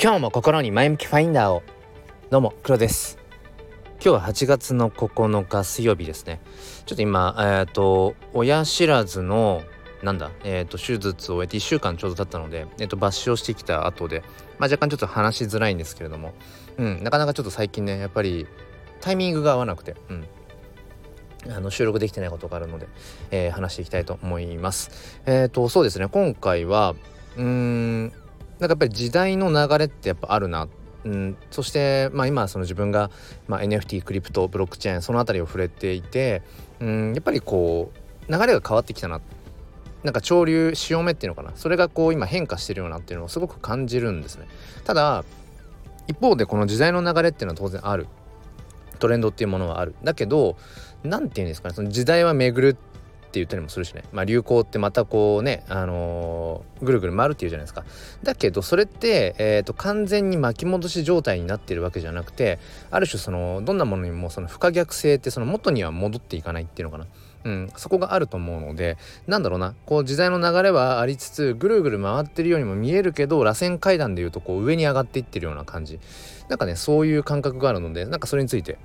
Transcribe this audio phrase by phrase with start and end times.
[0.00, 1.64] 今日も心に前向きファインダーを。
[2.30, 3.18] どうも黒です。
[3.94, 6.40] 今日は8月の9日水曜日ですね。
[6.86, 9.60] ちょっと今えっ、ー、と親知らずの
[10.04, 14.22] なんだえっ、ー、と手術を終えて1週間ちょうど経ったのでえっ、ー、と抜歯をしてきた後で
[14.60, 16.32] まあ若干ちょっと話しづらいんですけれども。
[16.76, 18.46] うんなかなかちょっと最近ねやっぱり
[19.00, 20.28] タイミングが合わなくてうん。
[21.50, 22.86] あの収録できてないことがあるので、
[23.32, 25.20] えー、話していきたいと思います。
[25.26, 26.94] えっ、ー、とそうですね今回は
[27.36, 28.12] うーん
[28.60, 30.68] なんかやっぱり時代の流れってやっぱあるな。
[31.04, 33.10] うん、そして、まあ、今その自分が、
[33.46, 36.42] まあ、NFT クリプトブロックチェーンその辺りを触れていて、
[36.80, 37.92] うん、やっぱりこ
[38.28, 39.20] う流れが変わってきたな。
[40.04, 41.52] なんか潮流潮目っていうのかな。
[41.56, 44.46] それがこう今変化してるようなっていうのをすごく感じるんですね。
[44.84, 45.24] ただ
[46.06, 48.06] 一方でこの時代の流れっていうのは当然ある。
[48.98, 49.94] トレンドっていうものはある。
[50.02, 50.56] だけど
[51.04, 51.74] 何て言うんですかね。
[51.74, 52.76] その時代は巡る
[53.28, 57.84] って言ったりもするしね、まあ、流行ってまたこうね、あのー、ぐるぐる回るっていうじゃないですか。
[58.22, 62.58] だけどそれって、えーと、完全に巻き戻し状態になってるわけじゃなくて
[62.90, 67.06] ある種そのどんなものにもその不可逆性ってその元には戻っていかないっていうのかな。
[67.44, 69.74] うん、そこがあると思うのでなんだろうな。
[69.86, 76.00] こう時代の流れはありつつぐるぐる回ってるようにも見えるけど螺旋階段でいうとこう上に上がっていってるような感じ。
[76.48, 78.78] なんかねそういう感覚があるのでなんかそれについて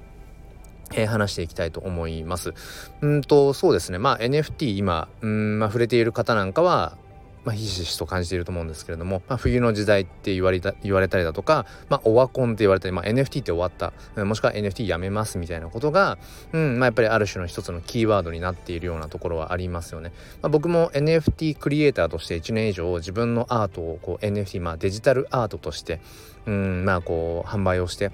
[0.93, 2.53] えー、話していきたいと思います。
[3.01, 6.97] うんとそうですねまあ NFT 今うん、まあ、触れている方なんかは
[7.45, 16.17] まあ、ひしひしと感じていると思うんですけれども、まあ、冬の時代って言われた言われたりだとか、まあ、オワコンって言われたり、まあ、NFT って終わったもしくは NFT やめますみたいなことが、
[16.53, 20.13] うんまあ、やっぱりある種の一つのキーワードになっているようなところはありますよね。
[20.41, 25.99] まあ、僕も NFT クリエイターとして1年以上自分のアートをこう NFT、まあ、デジタルアートとして、
[26.45, 28.11] うんまあ、こう販売をして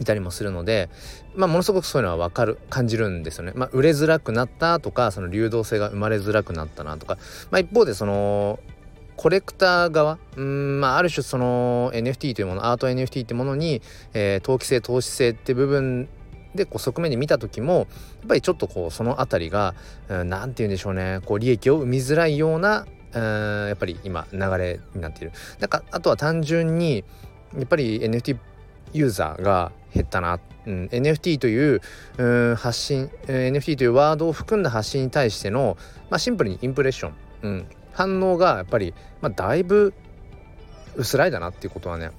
[0.00, 0.88] いたりもするので、
[1.36, 3.52] まあ、ものすごくそういうのは分かる感じるんですよね。
[3.54, 7.18] まあ、売れづらくなったとかその流動性が生まれづらくなったなとか、
[7.50, 8.58] まあ、一方でその
[9.16, 13.82] コレクター側うん、まあ、ある種その NFT というものアート NFT ってものに、
[14.14, 16.08] えー、投機性投資性って部分
[16.54, 17.86] でこう側面で見た時もやっ
[18.28, 19.74] ぱりちょっとこうその辺りが
[20.08, 25.32] 何、うん、て言うんでしょうねこう利益を生みづらいようなうんやっぱり今流れになっている。
[25.58, 27.04] なんかあとは単純に
[27.56, 28.36] やっぱり NFT
[28.92, 31.80] ユーザーが減ったな、うん、NFT という
[32.18, 35.76] う発信、NFT というワードを含んだ発信に対しての、
[36.10, 39.94] まあ、シンプルにインプレッション、うん、反応がやっぱり、まあ、だいぶ
[40.96, 42.10] 薄らいだなっていうことはね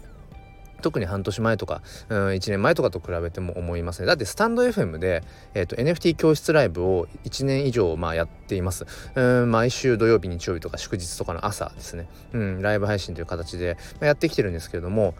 [0.81, 4.07] 特に半年前とか、うん、1年前とかと比べても思いますね。
[4.07, 8.85] だってスタンド FM で、えーと、NFT 教室ライブを1年以上まあやっています。
[9.15, 15.13] うん、毎週土曜日日曜日とか祝日とかの朝ですね、うん、ライブ配信という形でやってきてるんですけれども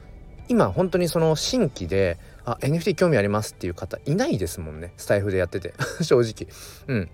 [0.48, 4.94] 今本当にその新規であ NFT 興味ありますっていう方いないですもんね。
[4.98, 5.74] スタイフでやってて。
[6.02, 6.48] 正直。
[6.88, 7.10] うん。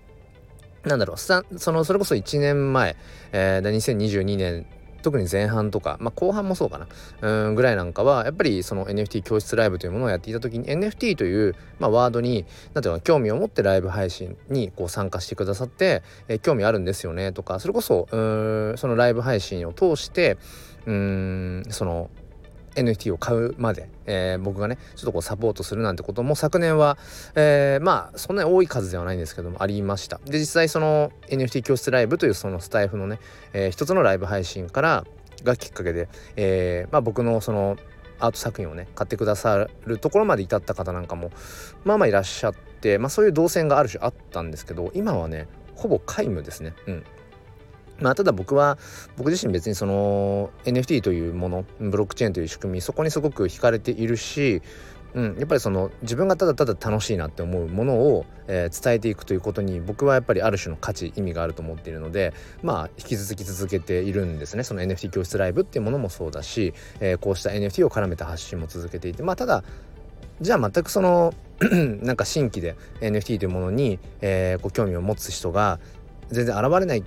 [0.84, 1.18] なんだろう。
[1.18, 2.96] そのそれこそ1年前、
[3.32, 4.66] えー、2022年
[5.02, 6.86] 特に前半とか、まあ、後半もそうかな。
[7.20, 12.44] うんぐらいなんかはやっぱりその NFT 教室ライブというものをやっていた時に NFT という、まあ、ワードに
[12.74, 20.36] 何ていうか興味を持ってライブ配信にこう参加してくださって、えー、興味あるんですよねとかそれこそうんそのライブ配信を通して
[20.86, 22.10] うんその
[22.78, 26.98] NFT を買うまで、えー、僕がねちょっとこうサポートするなんてことも昨年は、
[27.34, 33.18] えー、まあそんなに多い数ではないんですけどもありましたで実際その NFT 教室ライブというそのスタイフのね、
[33.52, 35.04] えー、一つのライブ配信から
[35.44, 37.76] がきっかけで、えーまあ、僕のその
[38.20, 41.30] アート作品をね買ってくださるところまで至った方なんかも
[41.84, 45.46] まあまあいらっしゃって、まあ、そういう動線がある種あったんですけど今はね
[45.76, 46.74] ほぼ皆無ですね。
[46.86, 47.04] うん
[48.00, 48.78] まあ、ただ僕は
[49.16, 54.62] 僕自身別にその NFT というものブロックチェーンという仕組みそこにすごく惹かれているし、
[55.14, 64.62] うん、やっぱりその自分がただただ楽しいなって思うものを、えー、伝えていくということに僕はやっぱりある種の価値意味があると思っているのでまあ引き続き続けているんですね。
[64.62, 69.64] その NFT 教室ライブっていうものもそうだし、えー、こうした NFT を絡めた発信も続けていてまあただ
[70.40, 71.34] じゃあ全くその
[72.02, 75.80] なんか新規で NFT というものに、えー、こう興味を持つ人が
[76.28, 77.04] 全然現れない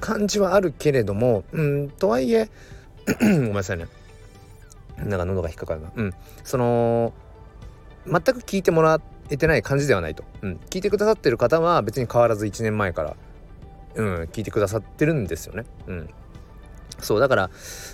[0.00, 2.48] 感じはあるけれどもうんとはいえ
[3.20, 3.86] ごめんなさいね。
[4.98, 5.92] なんか喉が引っかかるな。
[5.94, 6.14] うん。
[6.44, 7.12] その
[8.06, 9.00] 全く聞いてもら
[9.30, 13.16] えてない感じではないと、うん、聞いてくださってる方は別に変わらず1年前から
[13.94, 15.64] うん聞いてくださってるんですよね。
[15.86, 16.10] うん。
[16.98, 17.50] そうだから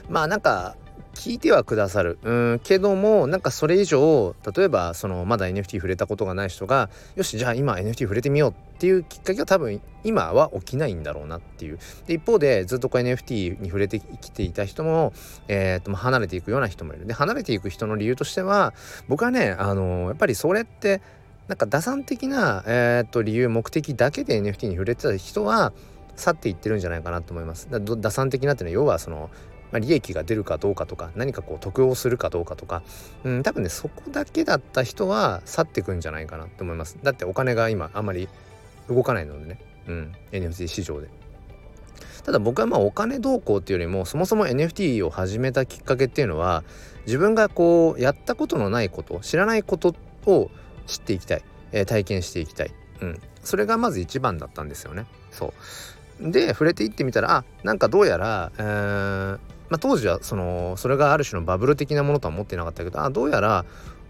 [0.08, 0.76] まあなんか
[1.14, 2.18] 聞いてはくださる。
[2.22, 11.78] うんけどもなんかそれ以上例えばそのまだ NFT 触れたことがない人がよしじゃあ今 NFT 触れてみようっていうきっかけは多分今は起きないんだろうなっていう。
[12.06, 15.12] で一方でずっとこう NFT に触れてきていた人も、
[15.48, 17.06] えー、と離れていくような人もいる。
[17.06, 18.74] で離れていく人の理由としては
[19.08, 21.00] 僕はねあの、やっぱりそれって
[21.48, 25.72] なんか打算的な、えー、と理由目的だけで NFT に触れてた人は
[26.16, 27.68] 去っていってるんじゃないかなと思います。
[27.70, 29.30] だ打算的なっていうのは要はその
[29.72, 32.82] まあ、利益が出るかどうかとか何かこう得をするかどうかとか、
[33.24, 36.98] うん、多分ねそこだけだった人は去ってくんじゃないかなと思います。
[37.02, 38.28] だってお金が今あんまり
[38.88, 39.58] 動かないのでね、
[39.88, 41.08] うん、NFT 市場で。
[42.24, 46.64] ただ僕はまあお金動向っていうよりもそもそも NFT を始めたきっかけっていうのは
[47.06, 49.94] 自分がこうやったことのないこと知らないこと
[50.26, 50.50] を
[50.86, 55.06] 知っていきたい、えー、体験していきたい、うん、それがまず一番だったんですよね。
[55.30, 55.54] そ
[56.20, 56.32] う。
[56.32, 63.64] で触れていってみたらあなんかどうやら、えーまあ、当時はそのそれがある種のバブル的なものとは思ってなかったけどあどうやら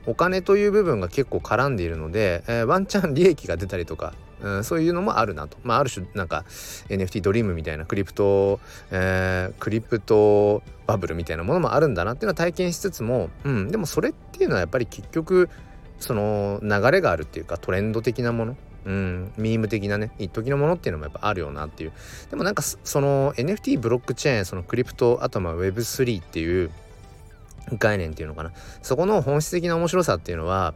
[0.06, 5.56] お金という部分が結構絡んでいるので、えー、ワンチャン利益が出たりとかうん、そういうのもあるなと。
[5.62, 6.44] まあ、ある種なんか
[6.88, 8.60] NFT ドリームみたいなクリプト、
[8.90, 15.48] えー、クリプトバブルみたいなものもあるんだなっていうのは体験しつつも、うん、でもそれっていうのはやっぱり結局
[15.98, 21.92] その流れがあるっていうかトレンド的なもの、うん、ミーム的なね一時のものっていうのもやっぱあるよなっていう。
[22.30, 26.70] でもなんかその NFT ブロックチェーンそのクリプトあとまあ Web3 っていう
[27.78, 28.52] 概念っていうのかな。
[28.82, 30.72] そこの本質的な面白さっていうのは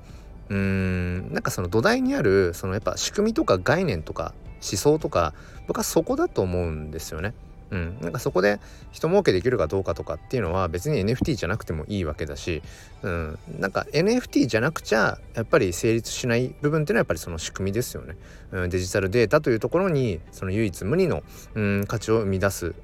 [0.48, 5.32] うーんなんかその土台にあるそのやっぱ仕組みとか概念とか思想とか
[5.68, 7.32] 僕はそこだと思うんですよね。
[7.70, 12.62] うん、なんかそこで人儲けできるかどうかとかっていうのは別に NFT じゃなくてもいいわけだし、
[13.02, 18.16] うん、なんか NFT じゃなくちゃやっぱり成立しない部分っていうのはやっぱりその仕組みですよね、
[18.52, 21.22] うん、デジタルデータというところにその唯一無二の、
[21.54, 22.74] うん、価値を生み出す。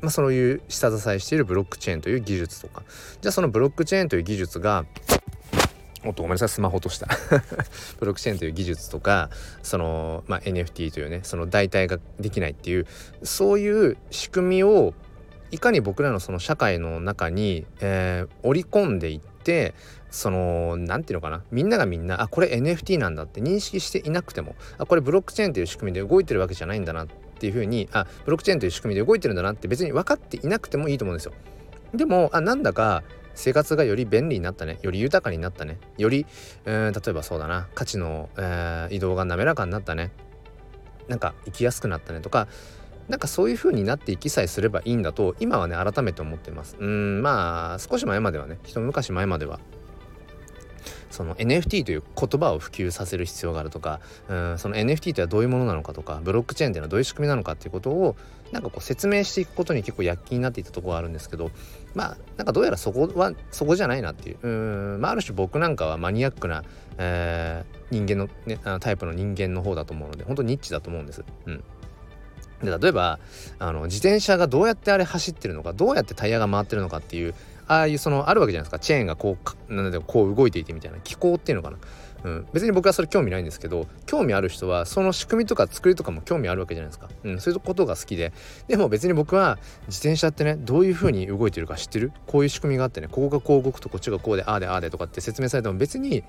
[0.00, 2.82] まあ、そういう下支えしているブロックチェーンという技術とか。
[3.20, 4.84] じゃあそのブロックチェーンという技術が
[6.04, 7.06] おっとごめんなさいスマホとした
[8.00, 9.30] ブ ロックチェーンという技術とか
[9.62, 12.86] その、まあ、NFT というねその代替ができないっていう
[13.22, 14.94] そういう仕組みを
[15.52, 19.74] いかに僕らのその社会の中に、えー、織り込んでいって
[20.10, 27.06] その何て言うのかなみんながみんなあこれ NFT なんだって認識していなくてもあこれブロックチェーンという仕組みで動いてるわけじゃないんだなっ
[27.38, 31.32] ていうふうにあブロックチェーンという仕組みで動いてるんだなって別に分かっていなくてもいいと思うんですよ。
[31.94, 33.02] でもあなんだか
[33.34, 34.78] 生活がより便利になったね。
[34.82, 35.78] より豊かになったね。
[35.98, 36.26] より、
[36.64, 37.68] えー、例えばそうだな。
[37.74, 40.10] 価値の、えー、移動が滑らかになったね。
[41.08, 42.48] なんか生きやすくなったねとか。
[43.08, 46.76] なんかそういう風になっていきさえすればいいんだと今はね改めて思ってます。
[46.78, 48.58] うんまあ少し前まではね。
[48.64, 49.60] 一昔前までは。
[51.10, 58.16] その NFT という言葉を普及させる必要があるとかうんその NFT とはどういうものなのかとかブロックチェーンというのはどういう仕組みなのかっていうことを
[58.52, 61.50] なんかこう説明していくことに結構躍起になっていたところがあるんですけど
[61.94, 64.48] まあなんかどうやらそこはそこじゃないなっていうう
[64.96, 66.62] んまあある種僕なんかはマニアックな、
[66.98, 71.24] えー、人間の,、ね、あのタイプの人間の方だと思うので本当ニッチだと思うんです。
[71.46, 71.64] うん
[72.62, 73.18] で例えば
[73.58, 77.34] あの自転車がどうやってあれ走ってるのかどうやってタイヤが回ってるのかっていう
[77.72, 78.78] ああいうそのあるわけじゃないですか。
[78.78, 79.38] チェーンがこ
[79.68, 80.98] うなんでこう動いていてみたいな。
[81.00, 81.78] 機構っていうのかな、
[82.24, 88.32] うん、別に僕はそれ興味ないんですけど興味ある人はその仕組みとか作りとかも興味あるわけじゃないですか、うん、そういうことが好きで。
[88.68, 92.12] でも別に僕は自転車ってねどういう風に動いてるか知ってる？
[92.26, 96.22] こういう仕組みがあってねここがこう動くとこっちがこうでああでああでとかって説明されても別に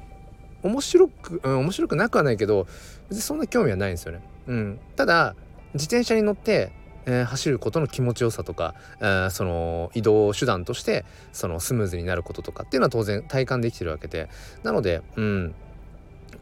[0.63, 2.67] 面白く、うん、面白くなくはないけど
[3.09, 5.35] 別にそんな興味はないんですよね、うん、ただ
[5.73, 6.71] 自転車に乗って
[7.05, 14.29] えー、走ることの気持ちよさとか、えー、その移動手段としてそのスムーズになることとかっていうのは当然体感できてるわけで。
[14.63, 15.55] なので、うん、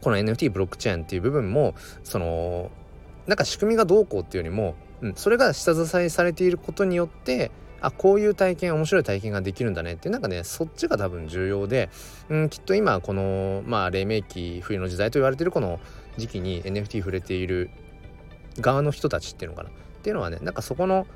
[0.00, 1.74] この NFT ブロックチェーンっていう部分も
[2.04, 2.70] その
[3.26, 7.50] なんか仕組みがどうこうっていうよりも、うん、それが下支えされていることによって
[7.80, 11.90] あこういう体験面白い体験ができるんだねってなんかねそっちが多分重要で、
[12.28, 15.80] うん、きっと今このまあ黎明期冬の時代と言われてるこの
[16.16, 17.70] 時期に NFT 触れている
[18.60, 19.70] 側の人たちっていうのかな。
[20.02, 21.06] っていうのはねなんかそこの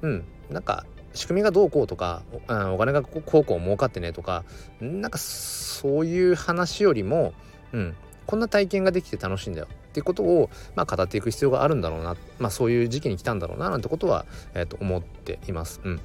[0.00, 4.44] うんなんか仕組みがどうこうとか、うん、お金がこうこう儲かってねとか
[4.80, 7.34] なんかそういう話よりも、
[7.72, 7.94] うん、
[8.26, 9.68] こんな体験ができて楽しいんだよ。
[9.70, 14.24] っていうことを、まあ、語っていく必要があるんだろうな、まあ、そういう時期に来たんだろうななんてことは、
[14.54, 15.82] えー、と思っています。
[15.84, 16.00] うん。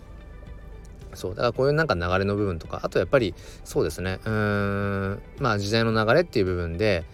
[1.13, 1.31] そう。
[1.31, 4.19] だからこういうなんか流れの部分とかあとやっぱりそうですね。
[4.25, 5.21] うーん。
[5.39, 7.05] まあ時代の流れっていう部分で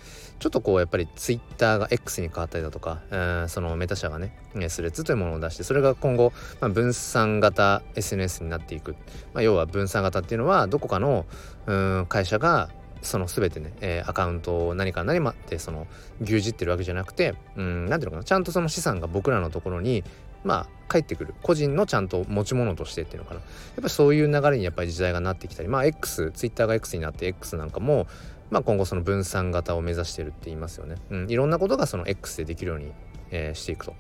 [0.43, 4.35] ちょっとこうやっぱりツイッターが X に変わったりだとか、えー、そのメタ社がね
[4.67, 8.97] スレッズというものを出してそれが今後、まあ、分散型 SNS になっていく、
[9.33, 11.25] まあ、要は分散型っていうのはどこかの
[11.65, 12.67] うん会社が
[13.01, 15.87] その全てね、えー、アカウントを何か何までその
[16.19, 20.03] 牛耳ってるわけじゃなくてうん何ていうのかなちゃんとその資産が僕らのところに
[20.43, 28.07] まあ返ってくる個人のちゃんと持ち物としてっていうのかなやっぱりそういう流れにやっぱり時代がなってきたりまあ X ツイッターが X になって X なんかも
[28.53, 30.97] まあ、今後その分散型を目指してるって言いますよね。
[31.09, 32.91] うん、いろんなことがその X でできるように、
[33.31, 33.95] えー、していくと。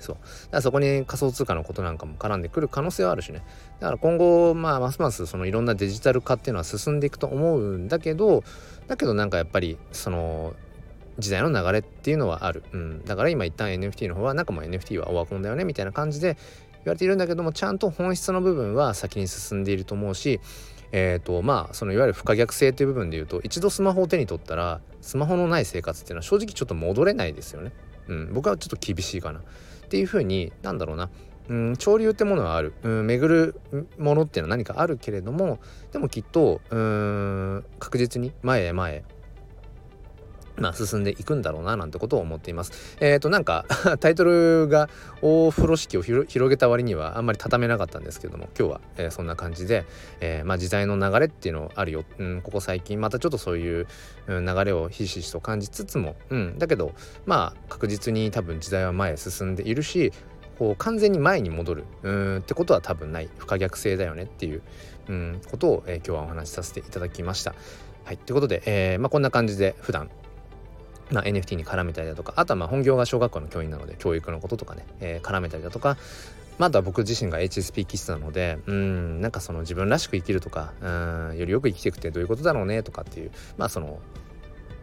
[0.00, 0.16] そう。
[0.16, 3.44] だからそこに仮想通貨のことなんかも絡んでくる可能性はあるしね。
[3.78, 8.42] だから今後、まあ、ますますそのいろんなデジタル化っていうのは進んでいくと思うんだけど、
[8.88, 10.54] だけどなんかやっぱり、その、
[11.20, 12.64] 時代の流れっていうのはある。
[12.72, 13.04] うん。
[13.04, 16.36] だから今一旦 NFT の方は、なんかもう NFT はオワコンだよね、みたいな感じで
[16.84, 20.40] 言、われているんだけどもちゃんと本質の部分は先に進んでいると思うし
[20.92, 27.72] えーとまあそのいわゆる不可逆性という部分で言うと一度スマホを手に取ったらスマホのない生活っていうのは正直ちょっと戻れないですよね。
[28.08, 29.38] うん、僕はちょっと厳しいかな。
[29.38, 29.42] っ
[29.88, 31.10] ていうふうになんだろうな。
[31.48, 31.76] うん。
[31.78, 33.60] 潮流ってものはある、うん、巡る
[33.98, 35.58] ものっていうのは何かあるけれども
[35.92, 37.64] でもきっとうん。
[37.78, 39.04] 確実に前へ前へ
[40.56, 42.96] まあ、進んでいくんだろうななんてことを思っています。
[43.00, 43.66] えっ、ー、となんか
[44.00, 44.88] タイトルが
[45.22, 49.84] 大風呂敷を広げた割にはあんまり畳めなかったんですけども今日は、えー、そんな感じで、
[50.20, 53.86] えー、まあ、時代の流れっていうのあるよ、うん、ここ最近またちょっとそういう、
[54.28, 56.92] 流れをひしひしと感じつつも、うん、だけど
[57.26, 60.12] まあ確実に多分時代は前へ進んでいるし
[60.58, 64.62] こう完全に前に戻るうんってことは多分ない不可逆性だよねっていう、
[65.08, 67.54] うん、ことを、えー、今日はお話しさせていただきました。
[68.04, 70.10] はい、ということで、えーまあ、こんな感じで普段
[71.10, 75.96] まあ、NFT に絡めたりだとかあとはまあ本業が小学校の教員なので教育のこととかね、えー、絡めたりだとか
[76.58, 80.88] まあ、とは僕自身が HSP 気質なのでうんなんかその自分らしく生きるとかう
[81.32, 83.98] んよりよく生きていくってどういうことだろうねとかっていうまあその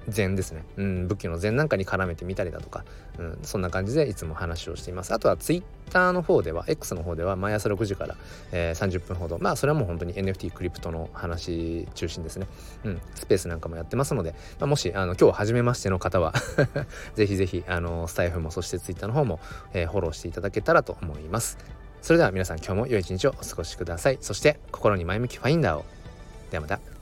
[0.08, 2.86] 禅ですね、うん、仏教の禅なんかに絡めてみたりだとか、
[3.20, 5.14] うん、そんな感じでいつも話をしています。
[5.14, 8.16] あとはツイッターの方では X の方では毎朝6時から、
[8.52, 9.38] えー、30分ほど。
[9.40, 12.48] まあそれはもう本当に NFT クリプトの話中心ですね、
[12.86, 16.34] うん、スペースなんかもやってますので、まあ、もしあの今日初めましての方は
[17.16, 19.40] ぜひぜひあのスタイフもそしてツイッターの方も、
[19.74, 21.58] えー、フォローしていただけたらと思います。
[22.02, 24.18] それでは皆さん今日も良い一日をお過ごしください。
[24.22, 25.86] そして心に前向きファインダーを。
[26.52, 26.97] ではまた。